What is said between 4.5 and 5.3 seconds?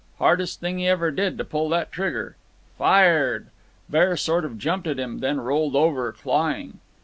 jumped at him,